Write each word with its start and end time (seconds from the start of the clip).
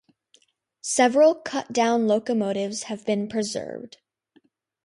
Several 0.81 1.35
cut-down 1.35 2.07
locomotives 2.07 2.85
have 2.89 3.05
been 3.05 3.29
preserved. 3.29 3.97